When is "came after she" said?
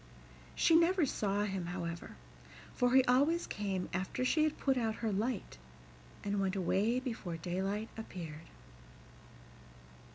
3.45-4.43